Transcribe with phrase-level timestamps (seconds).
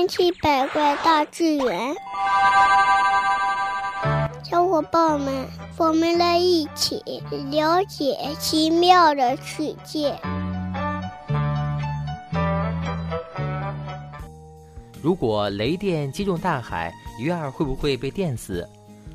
[0.00, 1.94] 千奇百怪大自然，
[4.42, 7.02] 小伙伴们，我们来一起
[7.50, 10.18] 了解奇妙的世界。
[15.02, 16.90] 如果雷电击中大海，
[17.20, 18.66] 鱼儿会不会被电死？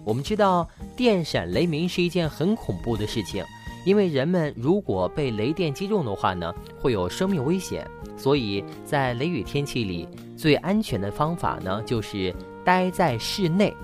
[0.04, 3.43] 我们知道，电闪雷鸣是一件很恐怖的事情，
[3.88, 7.83] 因为人们如果被雷电击中的话呢，会有生命危险。
[8.17, 12.33] 所以在雷雨天气里，最安全的方法呢，就是
[12.64, 13.75] 待在室内。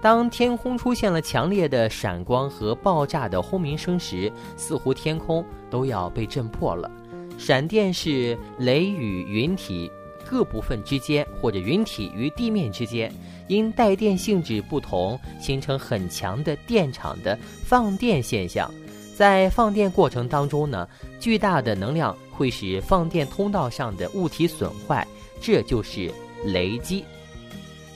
[0.00, 6.90] 当天空出现了强烈的闪光和爆炸的轰鸣声时，似乎天空都要被震破了。
[7.38, 9.90] 闪电是雷雨云体。
[10.24, 13.12] 各部分之间，或者云体与地面之间，
[13.48, 18.72] 因带电性质不同，形成很强的电场的放电现象。
[19.14, 20.88] 在放电过程当中呢，
[21.20, 25.06] 巨大的能量会使放电通道上的物体损坏，
[25.42, 26.10] 这就是
[26.46, 27.04] 雷击。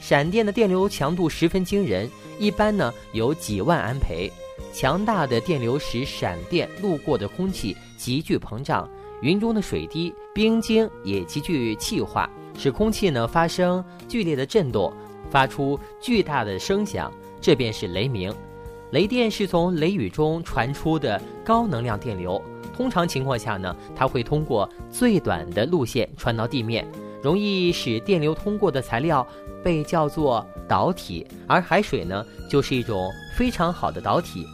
[0.01, 4.30] 闪电的电流强度十分惊人，一般呢有几万安培。
[4.73, 8.88] 强大的电流使闪电路过的空气急剧膨胀。
[9.23, 14.93] 云中的水滴、冰晶也极具气化，使空气呢发生剧烈的震动，
[15.31, 17.10] 发出巨大的声响，
[17.41, 18.35] 这便是雷鸣。
[18.91, 22.41] 雷电是从雷雨中传出的高能量电流，
[22.77, 26.87] 通常情况下呢，它会通过最短的路线传到地面，
[27.27, 29.27] 容易使电流通过的材料
[29.65, 34.46] 被叫做导体，而海水呢就是一种非常好的导体。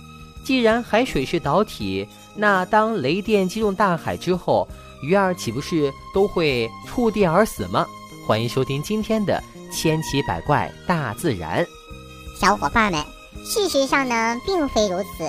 [0.42, 4.66] 既然海水是导体，那当雷电击中大海之后，
[5.02, 7.86] 鱼儿岂不是都会触电而死吗？
[8.26, 9.38] 欢迎收听今天的
[9.70, 11.62] 《千奇百怪大自然》。
[12.40, 13.04] 小伙伴们，
[13.44, 15.28] 事实上呢，并非如此，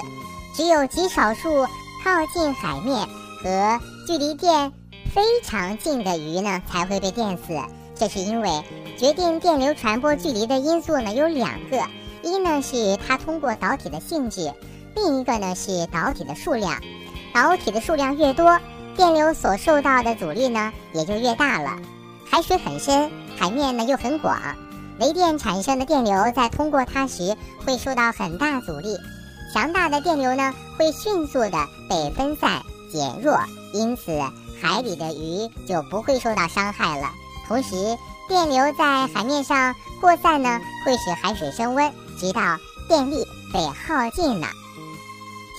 [0.55, 1.67] 只有极少数
[2.02, 3.05] 靠近海面
[3.44, 4.71] 和距离电
[5.14, 7.53] 非常近的鱼呢，才会被电死。
[7.95, 8.64] 这是因为
[8.97, 11.83] 决定电流传播距离的因素呢有两个，
[12.23, 14.52] 一呢是它通过导体的性质。
[14.95, 16.82] 另一个呢是导体的数量，
[17.32, 18.60] 导体的数量越多，
[18.98, 21.77] 电流所受到的阻力呢也就越大了。
[22.26, 24.36] 海水很深，海面呢又很广，
[24.98, 28.98] 雷电产生的电流在通过它时会受到很大阻力，
[29.54, 33.39] 强大的电流呢会迅速的被分散减弱，
[33.76, 34.11] 因此
[34.63, 37.11] 海里的鱼就不会受到伤害了。
[37.45, 37.97] 同时，
[38.29, 42.57] 电流在海面上扩散呢会使海水升温，直到
[42.87, 44.47] 电力被耗尽了。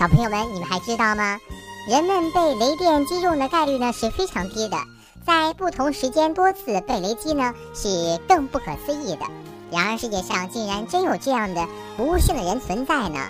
[0.00, 1.38] 小朋友们，你们还知道吗？
[1.86, 4.78] 人们被雷电击中的概率呢是非常低的，
[5.26, 9.26] 在不同时间多次被雷击呢是更不可思议的。
[9.70, 13.20] 然而世界上竟然真有这样的不幸的人存在呢！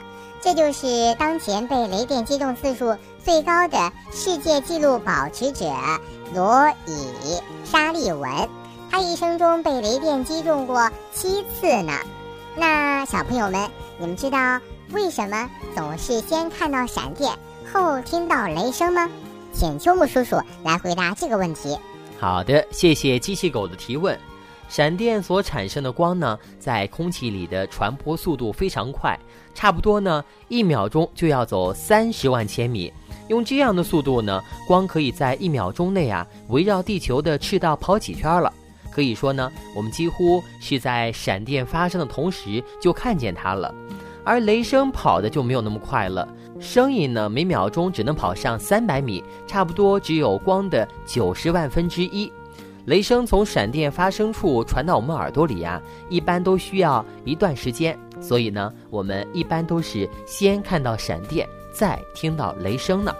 [0.44, 2.94] 这就是当前被雷电击中次数
[3.25, 5.65] 最高的世界纪录保持者
[6.34, 8.31] 罗伊沙利文，
[8.91, 11.94] 他一生中被雷电击中过七次呢。
[12.54, 14.60] 那小朋友们，你们知道？
[14.93, 17.33] 为什么总是先看到闪电
[17.72, 19.09] 后听到雷声吗？
[19.54, 21.78] 请秋木叔叔来回答这个问题。
[22.21, 24.21] 好的，谢谢机器狗的提问。
[24.69, 29.19] 闪电所产生的光呢，在空气里的传播速度非常快，
[29.54, 32.92] 差不多呢一秒钟就要走三十万千米。
[33.28, 38.53] 用这样的速度呢，光可以在一秒钟内啊围绕地球的赤道跑几圈了。
[38.91, 43.74] 可以说呢，我们几乎是在闪电发生的同时就看见它了。
[44.24, 46.26] 而雷声跑的就没有那么快了，
[46.60, 52.32] 声音呢每秒钟只能跑上三百米，差不多只有光的九十万分之一。
[52.87, 55.81] 雷声从闪电发生处传到我们耳朵里呀，
[56.11, 63.15] 一般都需要一段时间，所以呢，我们一般都是先看到闪电，再听到雷声呢。